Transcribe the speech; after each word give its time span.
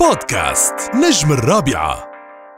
بودكاست 0.00 0.74
نجم 0.94 1.32
الرابعة. 1.32 2.08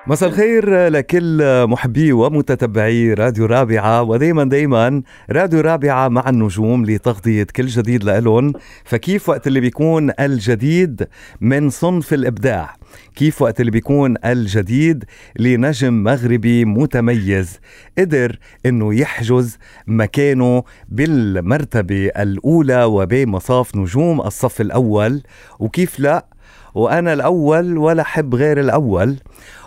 مساء 0.07 0.29
الخير 0.29 0.89
لكل 0.89 1.67
محبي 1.67 2.13
ومتتبعي 2.13 3.15
راديو 3.15 3.47
رابعة 3.47 4.03
ودايما 4.03 4.45
دايما 4.45 5.03
راديو 5.31 5.61
رابعة 5.61 6.09
مع 6.09 6.29
النجوم 6.29 6.87
لتغطية 6.87 7.47
كل 7.57 7.67
جديد 7.67 8.05
لإلهم. 8.05 8.53
فكيف 8.85 9.29
وقت 9.29 9.47
اللي 9.47 9.61
بيكون 9.61 10.11
الجديد 10.21 11.09
من 11.41 11.71
صنف 11.71 12.15
الإبداع؟ 12.15 12.77
كيف 13.17 13.43
وقت 13.43 13.61
اللي 13.61 13.71
بيكون 13.71 14.15
الجديد 14.25 15.05
لنجم 15.39 16.05
مغربي 16.05 16.65
متميز؟ 16.65 17.61
قدر 17.99 18.39
إنه 18.67 18.95
يحجز 18.95 19.59
مكانه 19.87 20.63
بالمرتبة 20.89 22.07
الأولى 22.07 22.85
وبمصاف 22.85 23.77
نجوم 23.77 24.21
الصف 24.21 24.61
الأول؟ 24.61 25.23
وكيف 25.59 26.01
لا؟ 26.01 26.27
وأنا 26.75 27.13
الأول 27.13 27.79
ولا 27.79 28.03
حب 28.03 28.35
غير 28.35 28.61
الأول. 28.61 29.17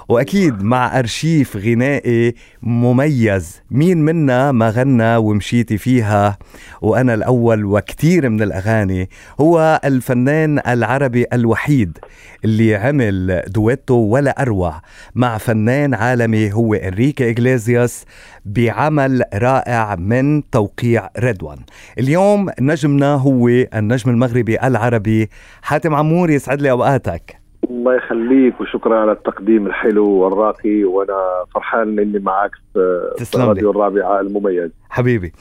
وأكيد 0.09 0.63
مع 0.63 0.99
أرشيف 0.99 1.57
غنائي 1.57 2.35
مميز. 2.61 3.61
مين 3.71 3.97
منا 3.97 4.51
ما 4.51 4.69
غنى 4.69 5.15
ومشيتي 5.15 5.77
فيها؟ 5.77 6.37
وأنا 6.81 7.13
الأول 7.13 7.65
وكتير 7.65 8.29
من 8.29 8.41
الأغاني 8.41 9.09
هو 9.41 9.81
الفنان 9.85 10.59
العربي 10.67 11.25
الوحيد 11.33 11.97
اللي 12.45 12.75
عمل 12.75 13.41
دويتو 13.47 13.93
ولا 13.93 14.41
أروع 14.41 14.81
مع 15.15 15.37
فنان 15.37 15.93
عالمي 15.93 16.53
هو 16.53 16.73
إنريكي 16.73 17.29
اغليزياس 17.29 18.05
بعمل 18.45 19.23
رائع 19.33 19.95
من 19.95 20.49
توقيع 20.49 21.09
ريدوان 21.19 21.57
اليوم 21.99 22.49
نجمنا 22.61 23.13
هو 23.13 23.47
النجم 23.47 24.09
المغربي 24.09 24.59
العربي 24.59 25.29
حاتم 25.61 25.95
عمور 25.95 26.29
يسعد 26.31 26.61
لي 26.61 26.71
أوقاتك. 26.71 27.42
الله 27.69 27.95
يخليك 27.95 28.61
وشكرا 28.61 28.99
على 28.99 29.11
التقديم 29.11 29.67
الحلو 29.67 30.09
والراقي 30.09 30.83
وأنا 30.83 31.45
فرحان 31.55 31.99
إني 31.99 32.19
معك 32.19 32.51
في 32.73 33.37
راديو 33.37 33.71
الرابعه 33.71 34.19
المميز. 34.19 34.71
حبيبي. 34.89 35.33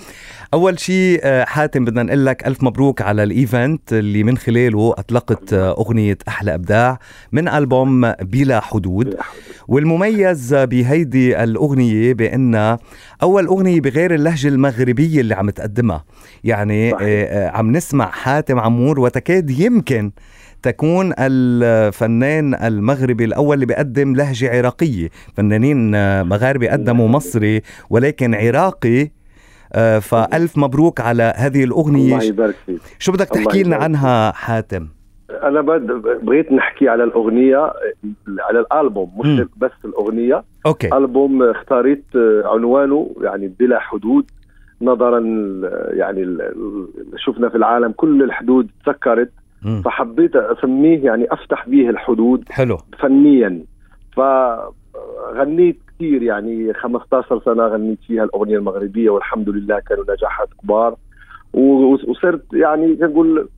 أول 0.54 0.78
شيء 0.78 1.20
آه، 1.22 1.44
حاتم 1.44 1.84
بدنا 1.84 2.02
نقول 2.02 2.26
لك 2.26 2.46
ألف 2.46 2.62
مبروك 2.62 3.02
على 3.02 3.22
الإيفنت 3.22 3.92
اللي 3.92 4.22
من 4.22 4.36
خلاله 4.36 4.94
أطلقت 4.98 5.52
آه، 5.52 5.70
أغنية 5.70 6.18
أحلى 6.28 6.54
إبداع 6.54 6.98
من 7.32 7.48
ألبوم 7.48 8.12
بلا 8.12 8.60
حدود. 8.60 9.16
والمميز 9.68 10.54
بهيدي 10.54 11.42
الأغنية 11.44 12.14
بأن 12.14 12.76
أول 13.22 13.46
أغنية 13.46 13.80
بغير 13.80 14.14
اللهجة 14.14 14.48
المغربية 14.48 15.20
اللي 15.20 15.34
عم 15.34 15.50
تقدمها. 15.50 16.04
يعني 16.44 16.90
صحيح. 16.90 17.28
آه، 17.30 17.48
عم 17.48 17.72
نسمع 17.72 18.06
حاتم 18.10 18.58
عمور 18.58 19.00
وتكاد 19.00 19.50
يمكن 19.50 20.12
تكون 20.62 21.12
الفنان 21.18 22.54
المغربي 22.54 23.24
الأول 23.24 23.54
اللي 23.54 23.66
بيقدم 23.66 24.16
لهجة 24.16 24.58
عراقية. 24.58 25.08
فنانين 25.34 25.90
مغاربة 26.28 26.72
قدموا 26.72 27.08
مصري 27.08 27.60
ولكن 27.90 28.34
عراقي. 28.34 29.10
آه، 29.74 29.98
فألف 29.98 30.58
مبروك 30.58 31.00
على 31.00 31.32
هذه 31.36 31.64
الأغنية. 31.64 32.14
الله 32.14 32.24
يبارك 32.24 32.54
فيك. 32.66 32.80
شو 32.98 33.12
بدك 33.12 33.28
تحكي 33.28 33.62
لنا 33.62 33.76
عنها 33.76 34.32
حاتم؟ 34.32 34.88
أنا 35.30 35.60
بغيت 36.22 36.52
نحكي 36.52 36.88
على 36.88 37.04
الأغنية 37.04 37.72
على 38.40 38.60
الألبوم 38.60 39.10
مش 39.18 39.26
م. 39.26 39.48
بس 39.56 39.70
الأغنية. 39.84 40.44
أوكي. 40.66 40.96
ألبوم 40.96 41.42
اختاريت 41.42 42.04
عنوانه 42.44 43.10
يعني 43.22 43.48
بلا 43.60 43.80
حدود. 43.80 44.30
نظرا 44.82 45.18
يعني 45.92 46.38
شفنا 47.16 47.48
في 47.48 47.56
العالم 47.56 47.92
كل 47.92 48.22
الحدود 48.22 48.70
تسكرت 48.84 49.30
فحبيت 49.84 50.36
أسميه 50.36 51.04
يعني 51.04 51.26
أفتح 51.30 51.68
به 51.68 51.90
الحدود 51.90 52.44
حلو. 52.50 52.78
فنيا. 52.98 53.64
فغنيت 54.16 55.78
كثير 55.88 56.22
يعني 56.22 56.74
15 56.74 57.40
سنة 57.44 57.66
غنيت 57.66 57.98
فيها 58.06 58.24
الأغنية 58.24 58.56
المغربية 58.56 59.10
والحمد 59.10 59.48
لله 59.48 59.78
كانوا 59.78 60.04
نجاحات 60.08 60.48
كبار. 60.62 60.96
وصرت 62.08 62.44
يعني 62.52 62.98
نقول 63.00 63.48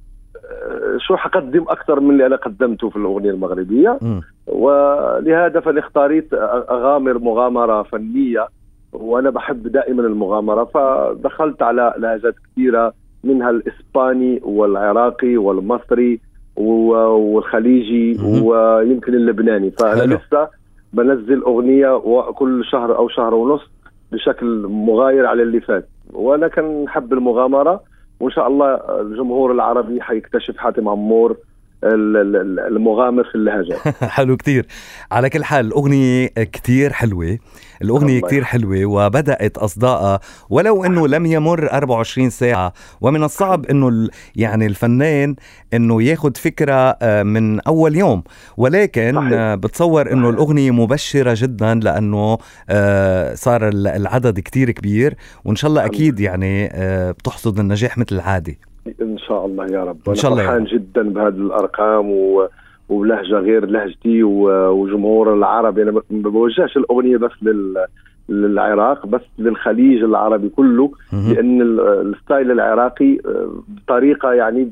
آه، 0.51 0.97
شو 0.99 1.17
حقدم 1.17 1.63
أكثر 1.69 2.01
من 2.01 2.11
اللي 2.11 2.27
أنا 2.27 2.37
قدمته 2.37 2.91
في 2.91 2.97
الأغنية 2.97 3.31
المغربية. 3.31 3.99
م. 4.03 4.21
ولهذا 4.47 5.61
فانا 5.61 5.81
اختاريت 5.81 6.35
أغامر 6.71 7.19
مغامرة 7.19 7.83
فنية. 7.83 8.49
وأنا 8.93 9.31
بحب 9.31 9.69
دائما 9.69 10.03
المغامرة. 10.03 10.65
فدخلت 10.65 11.63
على 11.63 11.95
لهجات 11.99 12.35
كثيره 12.53 12.93
منها 13.25 13.51
الإسباني 13.51 14.41
والعراقي 14.45 15.37
والمصري 15.37 16.21
والخليجي 16.57 18.17
ويمكن 18.43 19.15
اللبناني. 19.15 19.71
فأنا 19.71 20.15
لسه 20.15 20.49
بنزل 20.93 21.43
أغنية 21.43 21.99
كل 22.33 22.65
شهر 22.65 22.97
أو 22.97 23.09
شهر 23.09 23.35
ونص 23.35 23.71
بشكل 24.13 24.67
مغاير 24.69 25.27
على 25.27 25.43
اللي 25.43 25.61
فات. 25.61 25.89
وأنا 26.13 26.49
كان 26.49 26.89
حب 26.89 27.13
المغامرة. 27.13 27.81
وإن 28.21 28.31
شاء 28.31 28.49
الله 28.49 28.75
الجمهور 29.01 29.53
العربي 29.53 30.01
حيكتشف 30.01 30.57
حاتم 30.57 30.89
عمور 30.89 31.37
المغامر 31.85 33.25
في 33.25 33.35
اللهجة 33.35 33.77
حلو 34.17 34.37
كتير. 34.37 34.67
على 35.13 35.31
كل 35.31 35.45
حال 35.45 35.67
الأغنية 35.67 36.27
كتير 36.27 36.93
حلوة. 36.93 37.39
الأغنية 37.83 38.21
كتير 38.21 38.45
حلوة 38.45 38.85
وبدأت 38.85 39.59
أصداءها 39.59 40.21
ولو 40.51 40.85
أنه 40.85 41.09
لم 41.09 41.27
يمر 41.27 41.73
24 41.73 42.31
ساعة 42.31 42.73
ومن 43.01 43.23
الصعب 43.23 43.67
أنه 43.71 44.09
يعني 44.37 44.67
الفنان 44.67 45.37
أنه 45.75 46.03
ياخد 46.03 46.37
فكرة 46.37 46.97
آه، 47.03 47.23
من 47.23 47.61
أول 47.61 47.97
يوم. 47.97 48.23
ولكن 48.57 49.15
صحيح. 49.15 49.33
آه، 49.33 49.55
بتصور 49.55 50.13
أنه 50.13 50.31
الأغنية 50.31 50.71
مبشرة 50.71 51.35
جدا 51.37 51.75
لأنه 51.75 52.39
آه، 52.71 53.35
صار 53.35 53.69
العدد 53.69 54.41
كتير 54.41 54.71
كبير. 54.71 55.15
وإن 55.45 55.57
شاء 55.57 55.71
الله 55.71 55.85
أكيد 55.85 56.21
يعني 56.21 56.71
بتحصد 57.13 57.59
النجاح 57.59 57.99
مثل 57.99 58.15
العادي 58.17 58.59
إن 59.03 59.19
شاء 59.19 59.47
الله 59.47 59.67
يا 59.67 59.85
رب. 59.85 59.99
إن 60.09 60.15
شاء 60.15 60.33
الله 60.33 60.43
فرحان 60.43 60.65
جدا 60.65 61.03
بهذه 61.03 61.29
الأرقام 61.29 62.11
و... 62.11 62.49
ولهجه 62.89 63.35
غير 63.35 63.67
لهجتي 63.67 64.23
وجمهور 64.23 65.35
العربي 65.35 65.83
أنا 65.83 65.93
ما 65.93 66.03
بوجهش 66.11 66.77
الأغنية 66.77 67.17
بس 67.17 67.33
لل 67.43 67.87
للعراق 68.29 69.07
بس 69.07 69.21
للخليج 69.39 70.03
العربي 70.03 70.49
كله 70.49 70.93
لأن 71.13 71.63
الستايل 71.81 72.51
العراقي 72.51 73.19
آه، 73.27 73.63
بطريقة 73.69 74.33
يعني 74.33 74.71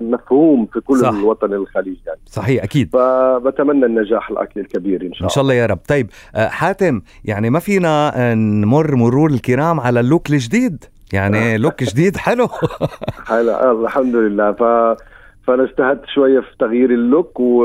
مفهوم 0.00 0.66
في 0.66 0.80
كل 0.80 0.96
صح. 0.96 1.08
الوطن 1.08 1.52
الخليج 1.52 1.96
يعني. 2.06 2.18
صحيح 2.26 2.64
أكيد. 2.64 2.88
فبتمنى 2.92 3.86
النجاح 3.86 4.30
الأكل 4.30 4.60
الكبير 4.60 5.02
إن 5.02 5.12
شاء 5.12 5.18
الله 5.18 5.24
إن 5.24 5.28
شاء 5.28 5.42
الله 5.42 5.54
يا 5.54 5.66
رب. 5.66 5.78
طيب 5.88 6.10
آه، 6.34 6.48
حاتم 6.48 7.00
يعني 7.24 7.50
ما 7.50 7.58
فينا 7.58 8.12
آه، 8.16 8.34
نمر 8.34 8.94
مرور 8.94 9.30
الكرام 9.30 9.80
على 9.80 10.00
ال 10.00 10.06
look 10.06 10.30
الجديد؟ 10.30 10.84
يعني 11.12 11.56
look 11.64 11.82
جديد 11.82 12.16
حلو. 12.16 12.48
حلو 13.30 13.84
الحمد 13.84 14.16
لله. 14.16 14.52
ف 14.52 14.62
فأنا 15.46 15.62
اجتهدت 15.62 16.06
شوية 16.14 16.40
في 16.40 16.56
تغيير 16.58 16.90
ال 16.90 17.00
look 17.00 17.40
و... 17.40 17.64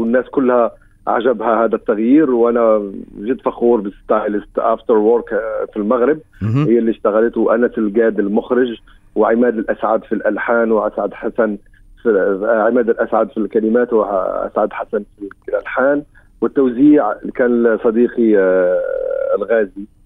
والناس 0.00 0.24
كلها 0.24 0.70
عجبها 1.06 1.64
هذا 1.64 1.76
التغيير 1.76 2.30
وأنا 2.30 2.92
جد 3.18 3.40
فخور 3.40 3.80
بال 3.80 3.97
stylist 3.97 4.58
after 4.58 4.94
work 4.94 5.28
في 5.72 5.76
المغرب. 5.76 6.18
هي 6.42 6.78
اللي 6.78 6.90
اشتغلت 6.90 7.36
وأنس 7.36 7.78
القاد 7.78 8.18
المخرج 8.18 8.68
وعماد 9.14 9.58
الأسعد 9.58 10.04
في 10.04 10.12
الألحان 10.12 10.72
وأسعد 10.72 11.14
حسن 11.14 11.58
في 12.02 12.08
عماد 12.66 12.88
الأسعد 12.88 13.30
في 13.30 13.36
الكلمات 13.36 13.92
وأسعد 13.92 14.72
حسن 14.72 15.04
في 15.18 15.48
الألحان. 15.48 16.02
والتوزيع 16.40 17.12
كان 17.34 17.78
صديقي 17.84 18.38
آه، 18.38 18.80
الغازي. 19.38 19.70
آه، 19.76 19.97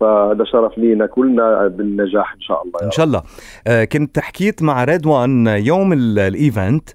فهذا 0.00 0.44
شرف 0.44 0.78
لينا 0.78 1.06
كلنا 1.06 1.68
بالنجاح 1.68 2.34
إن 2.34 2.40
شاء 2.40 2.62
الله 2.62 2.82
إن 2.82 2.90
شاء 2.90 3.06
الله. 3.06 3.22
آه، 3.66 3.84
كنت 3.84 4.18
حكيت 4.18 4.62
مع 4.62 4.84
ريدوان 4.84 5.46
يوم 5.46 5.92
ال 5.92 6.08
event 6.08 6.88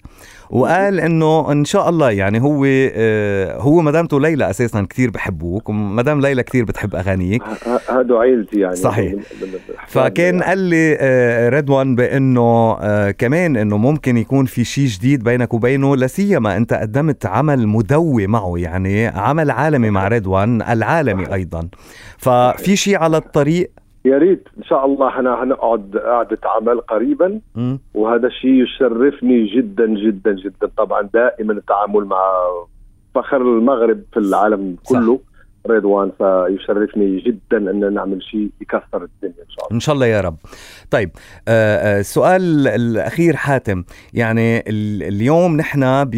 وقال 0.51 0.99
إنه 0.99 1.51
إن 1.51 1.65
شاء 1.65 1.89
الله 1.89 2.11
يعني 2.11 2.41
هو 2.41 2.65
آه، 2.67 3.57
هو 3.57 3.81
مدامته 3.81 4.19
ليلى 4.19 4.49
أساسا 4.49 4.87
كثير 4.89 5.09
بحبوك 5.09 5.69
ومدام 5.69 6.21
ليلى 6.21 6.43
كثير 6.43 6.65
بتحب 6.65 6.95
أغانيك. 6.95 7.43
هادو 7.89 8.17
عيلتي 8.17 8.59
يعني. 8.59 8.75
صحيح. 8.75 9.13
فكان 9.87 10.43
قال 10.43 10.57
لي 10.57 10.97
ريدوان 11.53 11.95
بإنه 11.95 12.71
كمان 13.11 13.57
إنه 13.57 13.77
ممكن 13.77 14.17
يكون 14.17 14.45
في 14.45 14.63
شيء 14.63 14.85
جديد 14.87 15.23
بينك 15.23 15.53
وبينه 15.53 15.95
لسيما 15.95 16.57
أنت 16.57 16.73
قدمت 16.73 17.25
عمل 17.25 17.67
مدوي 17.67 18.27
معه 18.27 18.53
يعني 18.57 19.07
عمل 19.07 19.51
عالمي 19.51 19.89
مع 19.89 20.07
ريدوان 20.07 20.61
العالمي 20.61 21.33
أيضا. 21.33 21.67
ففي 22.17 22.75
شيء 22.75 22.97
على 22.97 23.17
الطريق 23.17 23.71
يا 24.05 24.17
ريت 24.17 24.47
إن 24.57 24.63
شاء 24.63 24.85
الله 24.85 25.07
إحنا 25.07 25.43
هنقعد 25.43 25.97
قعده 25.97 26.39
عمل 26.45 26.81
قريبا 26.81 27.39
م. 27.55 27.75
وهذا 27.93 28.27
الشيء 28.27 28.63
يشرفني 28.63 29.45
جدا 29.45 29.85
جدا 29.87 30.31
جدا 30.33 30.67
طبعا 30.77 31.01
دائما 31.13 31.53
التعامل 31.53 32.05
مع 32.05 32.21
فخر 33.15 33.41
المغرب 33.41 34.01
في 34.13 34.19
العالم 34.19 34.75
كله 34.89 35.15
صح. 35.15 35.30
رضوان 35.69 36.11
فيشرفني 36.17 37.19
جدا 37.19 37.57
أن 37.71 37.93
نعمل 37.93 38.23
شيء 38.23 38.49
يكسر 38.61 38.81
الدنيا 38.93 39.43
إن 39.43 39.49
شاء 39.49 39.65
الله. 39.65 39.71
إن 39.75 39.79
شاء 39.79 39.95
الله 39.95 40.05
يا 40.05 40.21
رب. 40.21 40.35
طيب 40.91 41.09
آه، 41.47 41.77
آه، 41.77 41.99
السؤال 41.99 42.67
الأخير 42.67 43.35
حاتم. 43.35 43.83
يعني 44.13 44.57
ال- 44.59 45.03
اليوم 45.03 45.57
نحن 45.57 46.09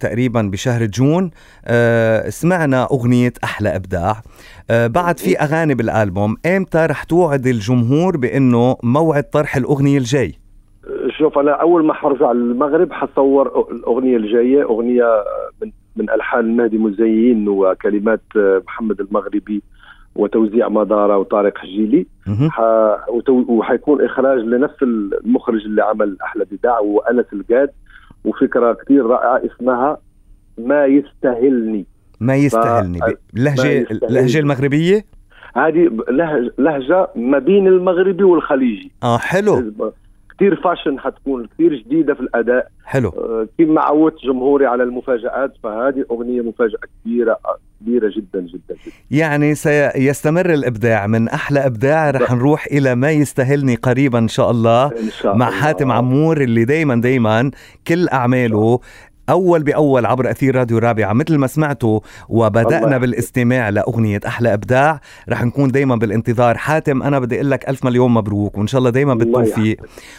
تقريبا 0.00 0.42
بشهر 0.42 0.84
جون 0.86 1.30
آه، 1.66 2.28
سمعنا 2.28 2.84
أغنية 2.92 3.32
أحلى 3.44 3.76
إبداع. 3.76 4.22
آه، 4.70 4.86
بعد 4.86 5.18
في 5.18 5.36
أغاني 5.38 5.74
بالألبوم 5.74 6.36
إمتى 6.46 6.86
رح 6.90 7.04
توعد 7.04 7.46
الجمهور 7.46 8.16
بأنه 8.16 8.76
موعد 8.82 9.22
طرح 9.30 9.56
الأغنية 9.56 9.98
الجاي؟ 9.98 10.34
شوف 11.18 11.38
أنا 11.38 11.52
أول 11.52 11.84
ما 11.86 11.94
حرجع 11.94 12.30
المغرب 12.30 12.92
حصور 12.92 13.68
الأغنية 13.70 14.16
الجاية 14.16 14.62
أغنية 14.62 15.24
من 15.62 15.70
من 15.96 16.10
ألحان 16.10 16.44
المهدي 16.44 16.78
مزين 16.78 17.48
وكلمات 17.48 18.22
محمد 18.36 19.00
المغربي 19.00 19.62
وتوزيع 20.14 20.68
مدارة 20.68 21.18
وطارق 21.18 21.58
حجيلي. 21.58 22.06
ح... 22.50 22.60
وحيكون 23.28 24.04
إخراج 24.04 24.38
لنفس 24.38 24.82
المخرج 24.82 25.64
اللي 25.64 25.82
عمل 25.82 26.16
أحلى 26.22 26.44
بداع 26.52 26.78
هو 26.78 26.98
أنس 26.98 27.26
القاد. 27.32 27.70
وفكرة 28.24 28.72
كثير 28.72 29.06
رائعة 29.06 29.42
اسمها 29.46 29.98
ما 30.58 30.86
يستاهلني 30.86 31.86
ما 32.20 32.36
يستاهلني 32.36 32.98
ما 32.98 33.14
اللهجه. 33.36 33.86
اللهجة 33.90 34.38
المغربية؟ 34.38 35.04
هذه 35.56 35.90
لهج... 36.08 36.50
لهجة 36.58 37.08
ما 37.16 37.38
بين 37.38 37.66
المغربي 37.66 38.24
والخليجي. 38.24 38.92
آه 39.02 39.18
حلو. 39.18 39.72
كثير 40.36 40.60
فاشن 40.60 41.00
حتكون 41.00 41.46
كثير 41.46 41.74
جديدة 41.74 42.14
في 42.14 42.20
الأداء. 42.20 42.68
حلو. 42.84 43.08
آه، 43.08 43.46
كيف 43.58 43.68
ما 43.68 43.80
عودت 43.80 44.16
جمهوري 44.24 44.66
على 44.66 44.82
المفاجآت 44.82 45.52
فهذه 45.62 46.04
أغنية 46.10 46.40
مفاجأة 46.40 46.78
كبيرة 47.04 47.38
كبيرة 47.80 48.12
جدا 48.16 48.40
جدا 48.40 48.74
جدا. 48.74 48.92
يعني 49.10 49.54
سيستمر 49.54 50.52
الإبداع. 50.54 51.06
من 51.06 51.28
أحلى 51.28 51.66
إبداع 51.66 52.10
رح 52.10 52.32
نروح 52.32 52.66
إلى 52.66 52.94
ما 52.94 53.10
يستاهلني 53.10 53.74
قريبا 53.74 54.18
إن 54.18 54.28
شاء 54.28 54.50
الله 54.50 54.86
إن 54.86 55.10
شاء 55.20 55.36
مع 55.36 55.48
الله. 55.48 55.60
حاتم 55.60 55.92
عمور 55.92 56.40
اللي 56.40 56.64
دايما 56.64 57.00
دايما 57.00 57.50
كل 57.86 58.08
أعماله 58.08 58.80
أول 59.30 59.62
بأول 59.62 60.06
عبر 60.06 60.30
أثير 60.30 60.56
راديو 60.56 60.78
رابعه 60.78 61.12
مثل 61.12 61.38
ما 61.38 61.46
سمعتوا 61.46 62.00
يحفظك. 62.30 63.00
بالاستماع 63.00 63.68
لأغنية 63.68 64.20
أحلى 64.26 64.54
إبداع 64.54 65.00
رح 65.28 65.44
نكون 65.44 65.70
دايما 65.70 65.96
بالانتظار. 65.96 66.56
حاتم 66.56 67.02
أنا 67.02 67.18
بدي 67.18 67.36
أقول 67.36 67.50
لك 67.50 67.68
ألف 67.68 67.84
مليون 67.84 68.10
مبروك 68.10 68.58
وإن 68.58 68.66
شاء 68.66 68.78
الله 68.78 68.90
دايما 68.90 69.14
بالتوفيق. 69.14 69.76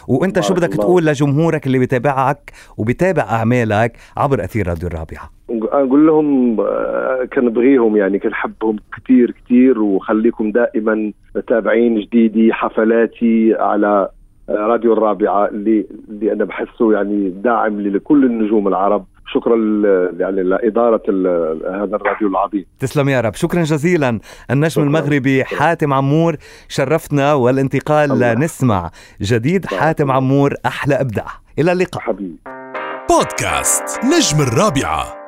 وأنت 0.08 0.40
شو 0.40 0.54
بدك. 0.54 0.74
تقول 0.74 1.06
لجمهورك 1.06 1.68
اللي 1.68 1.80
بتابعك 1.80 2.52
وبتابع 2.78 3.24
أعمالك 3.24 3.98
عبر 4.18 4.44
أثير 4.44 4.68
راديو 4.68 4.88
الرابعة؟ 4.88 5.30
أقول 5.50 6.08
لهم 6.08 6.60
آه، 6.60 7.28
كنبغيهم 7.34 7.98
يعني 7.98 8.20
كنحبهم 8.20 8.76
كثير 8.98 9.32
كثير 9.32 9.80
وخليكم 9.80 10.52
دائما 10.52 11.12
تابعين 11.48 12.00
جديدي 12.00 12.54
حفلاتي 12.54 13.54
على 13.60 14.10
راديو 14.50 14.94
الرابعة 14.94 15.48
اللي 15.48 15.86
اللي 16.10 16.32
أنا 16.34 16.44
بحسه 16.46 16.94
يعني 16.94 17.30
داعم 17.30 17.82
لكل 17.82 18.26
النجوم 18.26 18.68
العرب. 18.68 19.06
شكرا 19.34 19.56
يعني 20.20 20.44
لإدارة 20.44 21.02
ال- 21.10 21.76
هذا 21.82 21.96
الراديو 21.96 22.28
العظيم. 22.28 22.66
تسلم 22.80 23.10
يا 23.10 23.22
رب. 23.22 23.34
شكرا 23.34 23.64
جزيلا. 23.64 24.20
النجم 24.52 24.70
شكراً. 24.70 24.84
المغربي 24.84 25.44
حاتم 25.44 25.94
عمور 25.94 26.36
شرفتنا 26.68 27.34
والانتقال 27.34 28.12
الله. 28.12 28.34
لنسمع 28.34 28.92
جديد 29.22 29.66
حاتم. 29.66 30.12
عمور 30.12 30.54
أحلى 30.66 30.96
إبداع. 31.02 31.28
إلى 31.60 31.72
اللقاء. 31.72 32.04
حبيبي. 32.04 32.38
بودكاست 33.10 34.00
نجم 34.06 34.44
الرابعة. 34.44 35.25